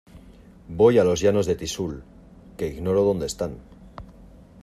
voy 0.77 0.97
a 0.97 1.03
los 1.03 1.19
llanos 1.21 1.45
de 1.45 1.53
Tixul, 1.55 2.01
que 2.57 2.71
ignoro 2.73 3.03
dónde 3.03 3.27
están. 3.27 3.53